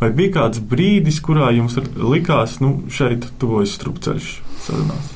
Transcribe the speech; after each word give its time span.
Vai 0.00 0.10
bija 0.12 0.34
kāds 0.40 0.60
brīdis, 0.60 1.22
kurā 1.24 1.50
jums 1.56 1.78
likās, 1.96 2.58
nu, 2.60 2.82
šeit 2.92 3.30
tuvojas 3.40 3.76
strupceļš 3.78 4.32
sarunās? 4.66 5.14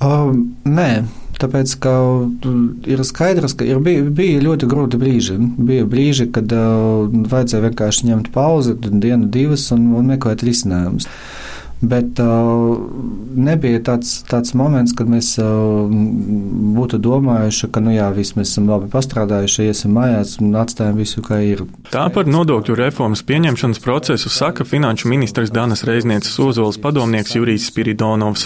Uh, 0.00 0.30
nē, 0.64 0.90
Tāpēc 1.40 1.72
ir 2.92 3.00
skaidrs, 3.08 3.54
ka 3.56 3.64
ir 3.64 3.78
bija, 3.80 4.04
bija 4.12 4.42
ļoti 4.44 4.66
grūti 4.68 4.98
brīži. 5.00 5.38
Bija 5.56 5.86
brīži, 5.88 6.26
kad 6.34 6.52
uh, 6.52 7.06
vajadzēja 7.08 7.64
vienkārši 7.64 8.10
ņemt 8.10 8.28
pauzi, 8.34 8.74
dienu, 8.76 9.30
divas 9.32 9.70
un, 9.72 9.86
un 9.96 10.10
meklēt 10.12 10.44
risinājumus. 10.44 11.08
Bet 11.80 12.18
uh, 12.20 12.76
nebija 13.40 13.80
tāds, 13.80 14.18
tāds 14.28 14.52
moments, 14.52 14.92
kad 14.96 15.08
mēs 15.08 15.30
uh, 15.40 15.88
būtu 16.76 16.98
domājuši, 17.00 17.70
ka, 17.72 17.80
nu 17.80 17.94
jā, 17.94 18.10
viss 18.12 18.36
mēs 18.36 18.50
esam 18.52 18.66
labi 18.68 18.90
pastrādājuši, 18.92 19.64
iesim 19.70 19.94
mājās 19.96 20.34
un 20.44 20.52
atstājam 20.60 20.98
visu, 21.00 21.22
kā 21.24 21.38
ir. 21.40 21.62
Tā 21.88 22.02
par 22.12 22.28
nodokļu 22.28 22.76
reformas 22.76 23.22
pieņemšanas 23.24 23.80
procesu 23.80 24.28
saka 24.28 24.66
finanšu 24.68 25.08
ministrs 25.08 25.54
Danas 25.56 25.86
Reiznieces 25.88 26.36
Ozols 26.44 26.76
padomnieks 26.82 27.32
Jurijs 27.38 27.70
Spiridonovs. 27.72 28.44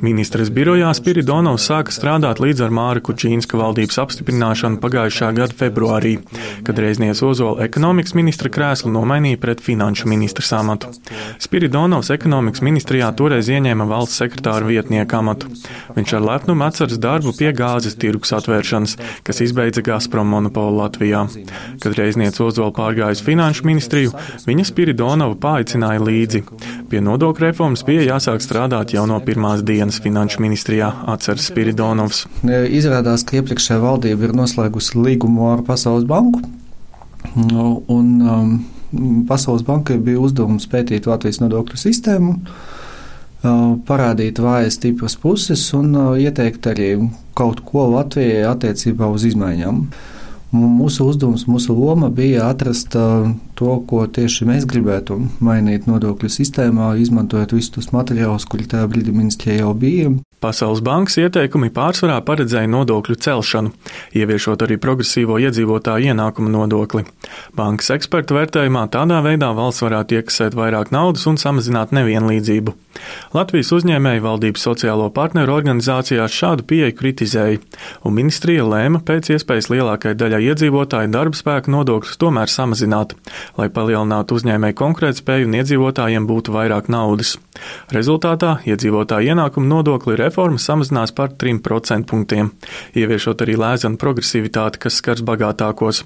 Ministres 0.00 0.48
birojā 0.48 0.94
Spiridonovs 0.96 1.68
sāka 1.68 1.92
strādāt 1.92 2.40
līdz 2.40 2.64
ar 2.64 2.74
Māra 2.80 3.04
Kučīnska 3.04 3.60
valdības 3.60 4.00
apstiprināšanu 4.06 4.80
pagājušā 4.80 5.30
gada 5.36 5.58
februārī, 5.60 6.16
kad 6.64 6.80
Reizniec 6.80 7.20
Ozola 7.28 7.68
ekonomikas 7.68 8.16
ministra 8.16 8.48
krēslu 8.48 8.96
nomainīja 8.96 9.42
pret 9.44 9.60
finanšu 9.68 10.08
ministra 10.08 10.48
amatu. 10.62 10.96
Spiridonovs 11.44 12.08
ekonomikas 12.16 12.69
ministrijā 12.70 13.10
toreiz 13.18 13.50
ieņēma 13.50 13.84
valsts 13.90 14.20
sekretāra 14.22 14.68
vietnieka 14.68 15.18
amatu. 15.18 15.50
Viņš 15.96 16.14
ar 16.16 16.24
lepnumu 16.26 16.64
atceras 16.64 17.00
darbu 17.02 17.34
pie 17.36 17.50
gāzes 17.56 17.98
tirgus 17.98 18.32
atvēršanas, 18.38 18.96
kas 19.26 19.42
izbeidza 19.44 19.82
Gazprom 19.84 20.30
monopolu 20.30 20.78
Latvijā. 20.78 21.26
Kad 21.82 21.98
reizniece 21.98 22.44
Ozola 22.46 22.70
pārgājas 22.76 23.24
finanšu 23.26 23.66
ministriju, 23.68 24.14
viņa 24.46 24.68
Spiridonovu 24.70 25.36
paaicināja 25.42 26.04
līdzi. 26.06 26.44
Pie 26.90 27.02
nodokļu 27.04 27.48
reformas 27.48 27.84
bija 27.86 28.06
jāsāk 28.12 28.44
strādāt 28.44 28.94
jau 28.94 29.06
no 29.10 29.18
pirmās 29.24 29.64
dienas 29.66 30.00
finanšu 30.02 30.44
ministrijā, 30.46 30.92
atceras 31.10 31.50
Spiridonovs. 31.50 32.24
Izrādās, 32.46 33.26
ka 33.26 33.40
iepriekšējā 33.40 33.82
valdība 33.82 34.28
ir 34.28 34.36
noslēgusi 34.38 34.98
līgumu 35.00 35.50
ar 35.54 35.66
Pasaules 35.66 36.06
banku. 36.08 36.42
Un, 37.36 38.06
um, 38.20 38.52
Pasaules 39.28 39.62
bankai 39.66 40.00
bija 40.02 40.20
uzdevums 40.20 40.66
pētīt 40.70 41.06
Latvijas 41.06 41.38
nodokļu 41.42 41.78
sistēmu, 41.78 42.32
parādīt 43.86 44.40
vājas 44.42 44.76
stipras 44.80 45.14
puses 45.20 45.62
un 45.76 45.94
ieteikt 46.18 46.66
arī 46.72 46.88
kaut 47.38 47.62
ko 47.64 47.86
Latvijai 47.94 48.48
attiecībā 48.50 49.08
uz 49.14 49.28
izmaiņām. 49.30 49.84
Mūsu 50.50 51.06
uzdevums, 51.06 51.44
mūsu 51.46 51.76
loma 51.78 52.08
bija 52.10 52.48
atrast 52.50 52.90
to, 52.90 53.70
ko 53.86 54.02
tieši 54.10 54.48
mēs 54.48 54.66
gribētu 54.66 55.20
mainīt 55.38 55.86
nodokļu 55.86 56.32
sistēmā, 56.34 56.96
izmantojot 56.98 57.54
visus 57.54 57.76
tos 57.76 57.92
materiālus, 57.94 58.48
kuri 58.50 58.66
tajā 58.66 58.90
brīdī 58.90 59.14
ministrijā 59.14 59.60
jau 59.62 59.70
bija. 59.78 60.10
Pasaules 60.40 60.80
bankas 60.80 61.18
ieteikumi 61.20 61.68
pārsvarā 61.76 62.14
paredzēja 62.24 62.68
nodokļu 62.72 63.16
celšanu, 63.26 63.74
ieviešot 64.16 64.62
arī 64.64 64.78
progresīvo 64.80 65.36
iedzīvotāju 65.44 66.14
ienākumu 66.14 66.48
nodokli. 66.54 67.04
Bankas 67.58 67.92
ekspertu 67.92 68.38
vērtējumā 68.38 68.86
tādā 68.94 69.18
veidā 69.26 69.50
valsts 69.58 69.84
varētu 69.84 70.16
iekasēt 70.16 70.56
vairāk 70.56 70.94
naudas 70.96 71.26
un 71.28 71.36
samazināt 71.40 71.92
nevienlīdzību. 71.92 72.72
Latvijas 73.36 73.70
uzņēmēju 73.76 74.24
valdības 74.24 74.64
sociālo 74.64 75.10
partneru 75.14 75.52
organizācijās 75.54 76.32
šādu 76.34 76.64
pieeju 76.72 76.96
kritizēja, 76.96 77.60
un 78.08 78.16
ministrija 78.16 78.64
lēma 78.64 79.02
pēc 79.06 79.34
iespējas 79.36 79.68
lielākai 79.70 80.16
daļai 80.18 80.40
iedzīvotāju 80.48 81.12
darba 81.12 81.36
spēku 81.36 81.76
nodokļus 81.76 82.18
tomēr 82.20 82.50
samazināt, 82.50 83.12
lai 83.60 83.68
palielinātu 83.76 84.40
uzņēmēju 84.40 84.78
konkurētspēju 84.80 85.50
un 85.50 85.60
iedzīvotājiem 85.60 86.26
būtu 86.32 86.56
vairāk 86.56 86.90
naudas. 86.92 87.36
Rezultātā 87.92 88.56
iedzīvotāju 88.68 89.34
ienākumu 89.34 89.68
nodokli 89.70 90.18
reforma 90.30 90.62
samazinās 90.62 91.12
par 91.16 91.34
3% 91.34 92.06
punktiem, 92.08 92.54
ieviešot 92.96 93.44
arī 93.44 93.58
lēzanu 93.60 94.00
progresivitāti, 94.00 94.86
kas 94.86 95.02
skars 95.02 95.26
bagātākos. 95.26 96.04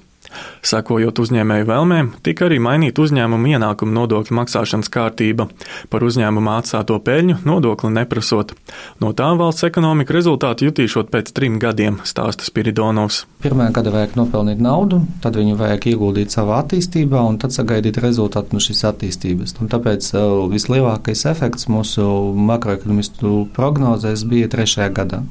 Sekojot 0.65 1.19
uzņēmēju 1.21 1.67
vēlmēm, 1.69 2.11
tika 2.25 2.47
arī 2.47 2.57
mainīta 2.63 3.03
uzņēmuma 3.03 3.51
ienākuma 3.55 3.93
nodokļu 3.99 4.37
maksāšanas 4.39 4.89
kārtība, 4.93 5.47
par 5.93 6.05
uzņēmuma 6.07 6.57
atstāto 6.61 6.97
peļņu 7.05 7.37
nodokli 7.45 7.91
neprasot. 7.93 8.55
No 9.03 9.11
tā 9.17 9.29
valsts 9.37 9.67
ekonomika 9.67 10.15
rezultātu 10.15 10.69
jutīšot 10.69 11.11
pēc 11.13 11.31
trim 11.37 11.59
gadiem, 11.61 11.99
stāsta 12.07 12.47
Spiridonovs. 12.47 13.23
Pirmā 13.45 13.69
gada 13.75 13.93
vajag 13.93 14.17
nopelnīt 14.17 14.63
naudu, 14.63 15.03
tad 15.21 15.37
viņu 15.37 15.59
vajag 15.59 15.89
ieguldīt 15.93 16.33
savā 16.33 16.63
attīstībā 16.63 17.21
un 17.29 17.39
tad 17.41 17.53
sagaidīt 17.55 18.01
rezultātu 18.01 18.57
no 18.57 18.63
šīs 18.63 18.83
attīstības. 18.89 19.55
Un 19.61 19.71
tāpēc 19.71 20.09
uh, 20.17 20.43
vislielākais 20.51 21.25
efekts 21.29 21.69
mūsu 21.71 22.09
makroekonomistu 22.49 23.45
prognozēs 23.55 24.25
bija 24.29 24.49
trešajā 24.51 24.91
gadā. 24.97 25.23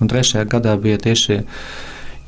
Un 0.00 0.10
trešajā 0.12 0.44
gadā 0.52 0.76
bija 0.80 1.00
tieši 1.00 1.40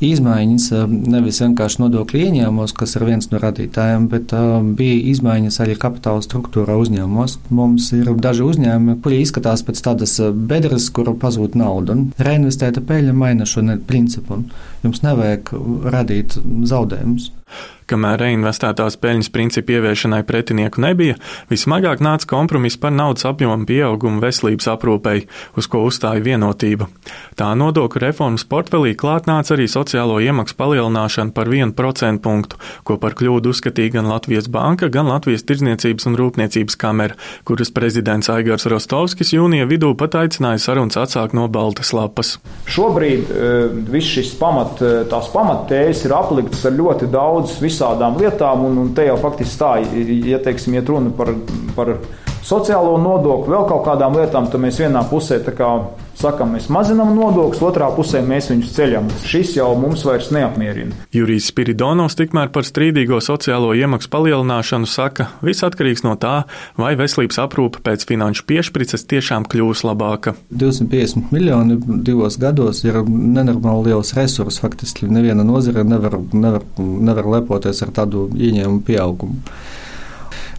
izmaiņas 0.05 0.67
um, 0.77 0.95
nevis 1.13 1.41
vienkārši 1.43 1.83
nodokļu 1.83 2.21
ieņēmumos, 2.27 2.75
kas 2.79 2.95
ir 2.97 3.07
viens 3.09 3.31
no 3.33 3.41
radītājiem, 3.43 4.09
bet 4.13 4.35
uh, 4.37 4.59
bija 4.79 4.99
izmaiņas 5.13 5.61
arī 5.65 5.79
kapitāla 5.81 6.23
struktūrā 6.25 6.77
uzņēmumos. 6.83 7.39
Mums 7.55 7.91
ir 7.97 8.13
daži 8.23 8.47
uzņēmumi, 8.47 8.99
kuri 9.05 9.23
izskatās 9.25 9.65
pēc 9.67 9.83
tādas 9.89 10.19
uh, 10.23 10.31
bedres, 10.33 10.91
kur 10.95 11.11
pazūd 11.19 11.59
nauda. 11.59 11.99
Reinvestēta 12.23 12.85
peļņa 12.85 13.17
maina 13.17 13.49
šo 13.49 13.65
principu. 13.89 14.43
Jums 14.85 15.03
nevajag 15.03 15.51
radīt 15.93 16.39
zaudējumus. 16.71 17.33
Kamēr 17.89 18.21
reinvestētās 18.21 18.99
peļņas 19.01 19.31
principu 19.33 19.79
ieviešanai 19.79 20.21
pretinieku 20.29 20.83
nebija, 20.85 21.15
vismagāk 21.49 22.03
nāca 22.05 22.29
kompromiss 22.29 22.77
par 22.77 22.93
naudas 22.93 23.25
apjomu 23.25 23.65
pieaugumu 23.69 24.21
veselības 24.21 24.69
aprūpei, 24.75 25.23
uz 25.57 25.69
ko 25.73 25.87
uzstāja 25.89 26.21
vienotība. 26.21 26.91
Tā 27.41 27.49
nodokļu 27.57 28.03
reformas 28.05 28.45
portfelī 28.45 28.93
klāt 28.93 29.25
nāca 29.31 29.55
arī 29.57 29.65
sociālo 29.73 30.19
iemaksu 30.21 30.59
palielināšana 30.59 31.33
par 31.33 31.49
1% 31.49 32.21
punktu, 32.21 32.59
ko 32.85 32.99
par 33.01 33.17
kļūdu 33.17 33.55
uzskatīja 33.55 33.95
gan 33.97 34.11
Latvijas 34.13 34.51
banka, 34.53 34.91
gan 34.93 35.09
Latvijas 35.09 35.47
Tirzniecības 35.49 36.11
un 36.11 36.21
Rūpniecības 36.21 36.77
kamera, 36.77 37.17
kuras 37.49 37.73
prezidents 37.73 38.29
Aigars 38.35 38.69
Rostovskis 38.69 39.33
jūnija 39.33 39.65
vidū 39.71 39.95
pat 39.97 40.19
aicināja 40.27 40.61
sarunas 40.61 41.01
atsākt 41.01 41.33
no 41.33 41.49
baltas 41.49 41.95
lapas. 41.97 42.37
Šobrīd 42.69 43.33
uh, 43.33 43.73
viss 43.89 44.13
šis 44.13 44.37
pamat, 44.37 44.85
eh, 44.85 45.01
tās 45.09 45.33
pamattējas 45.33 46.05
ir 46.05 46.19
apliktas 46.19 46.67
ar 46.69 46.77
ļoti 46.77 47.09
daudz 47.09 47.38
visādām 47.63 48.19
lietām, 48.21 48.65
un, 48.69 48.79
un 48.83 48.91
te 48.95 49.07
jau 49.07 49.17
faktiski 49.21 49.61
tā, 49.61 49.71
ja 50.29 50.41
teiksim, 50.45 50.75
iet 50.79 50.89
runa 50.89 51.13
par, 51.17 51.33
par 51.77 51.95
sociālo 52.45 52.97
nodokli, 53.03 53.55
vēl 53.55 53.67
kaut 53.69 53.85
kādām 53.87 54.19
lietām, 54.19 54.49
tad 54.51 54.63
mēs 54.63 54.81
vienā 54.83 55.05
pusē 55.11 55.41
kā, 55.57 55.71
sakam, 56.19 56.55
mēs 56.57 56.69
mazinām 56.73 57.15
nodokļus, 57.17 57.63
otrā 57.65 57.89
pusē 57.95 58.21
mēs 58.27 58.51
viņus 58.53 58.75
ceļam. 58.75 59.09
Šis 59.27 59.55
jau 59.59 59.69
mums 59.79 60.05
vairs 60.07 60.31
neapmierina. 60.35 60.97
Jurijs 61.15 61.49
Spiridonovs 61.53 62.19
tikmēr 62.19 62.51
par 62.55 62.67
strīdīgo 62.67 63.21
sociālo 63.25 63.71
iemaksu 63.79 64.11
palielināšanu 64.13 64.89
saka, 64.91 65.29
viss 65.45 65.65
atkarīgs 65.67 66.05
no 66.07 66.17
tā, 66.21 66.43
vai 66.81 66.95
veselības 66.99 67.41
aprūpe 67.45 67.83
pēc 67.87 68.07
finanšu 68.09 68.47
piešprices 68.51 69.07
tiešām 69.11 69.47
kļūs 69.51 69.85
labāka. 69.87 70.35
250 70.51 71.33
miljoni 71.35 71.79
divos 72.07 72.39
gados 72.41 72.85
ir 72.87 73.01
nenormāli 73.09 73.93
liels 73.93 74.15
resurs. 74.19 74.61
Faktiski 74.63 75.09
neviena 75.11 75.47
nozare 75.47 75.85
nevar, 75.87 76.19
nevar, 76.33 76.65
nevar 76.79 77.35
lepoties 77.39 77.85
ar 77.87 77.95
tādu 77.95 78.29
ieņēmumu 78.35 78.83
pieaugumu. 78.87 79.43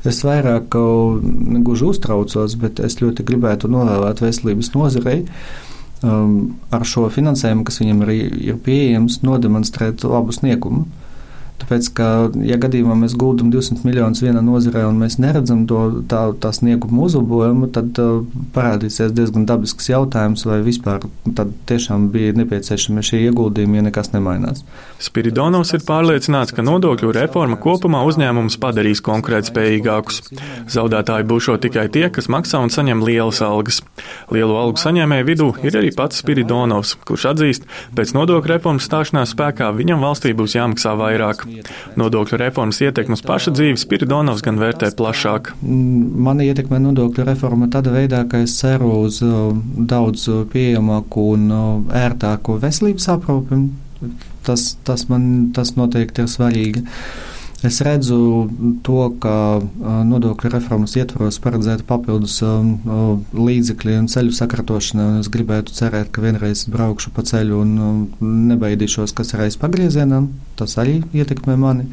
Es 0.07 0.21
vairāk 0.23 0.71
gluži 0.71 1.89
uztraucos, 1.89 2.55
bet 2.61 2.79
es 2.79 2.99
ļoti 3.01 3.25
gribētu 3.27 3.71
novēlēt 3.71 4.21
veselības 4.23 4.71
nozarei. 4.75 5.23
Um, 5.99 6.55
ar 6.71 6.85
šo 6.87 7.09
finansējumu, 7.11 7.65
kas 7.67 7.81
viņam 7.81 8.05
ir, 8.05 8.13
ir 8.53 8.59
pieejams, 8.63 9.19
nodemonstrēt 9.27 10.05
labu 10.07 10.31
sniegumu. 10.31 10.85
Tāpēc, 11.59 11.89
ka, 11.97 12.07
ja 12.45 12.57
gadījumā 12.61 12.95
mēs 13.01 13.15
guldam 13.19 13.49
200 13.53 13.83
miljonus 13.87 14.21
vienā 14.23 14.41
nozarē 14.45 14.85
un 14.87 14.99
mēs 15.01 15.17
neredzam 15.19 15.65
to 15.69 15.81
tā, 16.09 16.21
tā 16.39 16.51
snieguma 16.55 17.03
uzlabojumu, 17.07 17.67
tad 17.75 17.99
uh, 17.99 18.21
parādīsies 18.55 19.11
diezgan 19.15 19.47
dabisks 19.49 19.89
jautājums, 19.91 20.45
vai 20.47 20.61
vispār 20.65 21.03
tiešām 21.69 22.07
bija 22.13 22.37
nepieciešami 22.39 23.03
šie 23.05 23.21
ieguldījumi, 23.27 23.79
ja 23.81 23.85
nekas 23.89 24.13
nemainās. 24.15 24.63
Spiridonovs 25.03 25.73
ir 25.75 25.83
pārliecināts, 25.87 26.55
ka 26.55 26.63
nodokļu 26.65 27.11
reforma 27.15 27.59
kopumā 27.59 28.05
uzņēmums 28.07 28.59
padarīs 28.63 29.03
konkurētspējīgākus. 29.05 30.21
Zaudētāji 30.71 31.27
būs 31.29 31.51
tikai 31.63 31.87
tie, 31.91 32.07
kas 32.13 32.31
maksā 32.31 32.61
un 32.63 32.71
saņem 32.73 33.03
lielas 33.07 33.41
algas. 33.45 33.81
Lielu 34.31 34.55
algu 34.59 34.79
saņēmēju 34.79 35.27
vidū 35.27 35.49
ir 35.65 35.79
arī 35.79 35.91
pats 35.95 36.21
Spiridonovs, 36.23 36.95
kurš 37.07 37.29
atzīst, 37.33 37.69
pēc 37.97 38.15
nodokļu 38.15 38.53
reformas 38.53 38.87
stāšanās 38.89 39.33
spēkā 39.35 39.71
viņam 39.75 40.03
valstī 40.03 40.35
būs 40.37 40.57
jāmaksā 40.59 40.95
vairāk. 40.99 41.48
Nodokļu 41.99 42.39
reformas 42.41 42.79
ietekmi 42.83 43.17
uz 43.17 43.23
paša 43.25 43.53
dzīvi 43.55 43.79
Spiridonovs 43.79 44.43
gan 44.45 44.59
vērtē 44.61 44.91
plašāk. 44.99 45.53
Mani 45.61 46.49
ietekmē 46.49 46.81
nodokļu 46.83 47.25
reforma 47.27 47.69
tādā 47.73 47.93
veidā, 47.95 48.23
ka 48.29 48.43
es 48.45 48.57
ceru 48.59 48.91
uz 49.05 49.21
uh, 49.25 49.51
daudz 49.93 50.27
pieejamāku 50.53 51.29
un 51.35 51.47
uh, 51.49 51.97
ērtāku 52.03 52.59
veselības 52.61 53.09
aprūpi. 53.15 53.63
Tas, 54.47 54.71
tas 54.87 55.09
man 55.09 55.49
tas 55.55 55.75
noteikti 55.77 56.23
ir 56.23 56.31
svarīgi. 56.31 56.85
Es 57.65 57.81
redzu 57.83 58.47
to, 58.87 58.99
ka 59.19 59.59
nodokļu 60.07 60.51
reformas 60.53 60.93
ietvaros 60.95 61.41
paredzēta 61.43 61.83
papildus 61.89 62.37
līdzekļi 63.35 63.97
un 63.99 64.07
ceļu 64.11 64.35
sakārtošana. 64.37 65.07
Es 65.19 65.27
gribētu 65.33 65.75
cerēt, 65.75 66.13
ka 66.15 66.23
vienreiz 66.23 66.63
braukšu 66.71 67.11
pa 67.15 67.25
ceļu 67.27 67.59
un 67.65 67.75
nebaidīšos, 68.53 69.11
kas 69.17 69.35
reiz 69.35 69.59
pagriezienā. 69.59 70.23
Tas 70.59 70.77
arī 70.79 71.01
ietekmē 71.11 71.57
mani. 71.59 71.89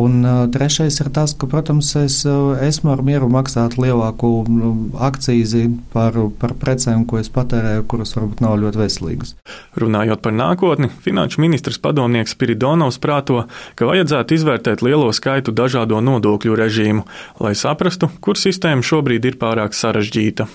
Un 0.00 0.24
uh, 0.26 0.44
trešais 0.50 0.96
ir 0.98 1.10
tas, 1.14 1.36
ka, 1.38 1.46
protams, 1.50 1.92
es 2.00 2.16
uh, 2.26 2.56
esmu 2.58 2.90
ar 2.96 3.02
mieru 3.06 3.28
maksāt 3.30 3.76
lielāku 3.78 4.30
nu, 4.50 4.70
akcīzi 4.98 5.68
par, 5.92 6.16
par 6.40 6.56
precēm, 6.58 7.04
ko 7.06 7.20
es 7.20 7.30
patērēju, 7.34 7.84
kuras 7.90 8.14
varbūt 8.16 8.42
nav 8.42 8.56
ļoti 8.62 8.80
veselīgas. 8.80 9.34
Runājot 9.78 10.24
par 10.24 10.34
nākotni, 10.34 10.90
finanšu 11.04 11.42
ministrs 11.44 11.78
padomnieks 11.82 12.34
Spiridonovs 12.34 12.98
prāto, 13.02 13.44
ka 13.78 13.90
vajadzētu 13.90 14.38
izvērtēt 14.38 14.82
lielo 14.82 15.12
skaitu 15.14 15.54
dažādo 15.54 16.00
nodokļu 16.02 16.58
režīmu, 16.58 17.06
lai 17.44 17.54
saprastu, 17.58 18.10
kur 18.24 18.40
sistēma 18.40 18.82
šobrīd 18.82 19.30
ir 19.30 19.38
pārāk 19.38 19.78
sarežģīta. 19.78 20.48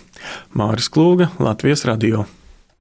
Māris 0.60 0.92
Klūga, 0.92 1.32
Latvijas 1.40 1.88
radio. 1.88 2.28